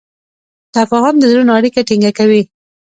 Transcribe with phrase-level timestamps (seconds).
[0.75, 2.41] تفاهم د زړونو اړیکه ټینګه کوي.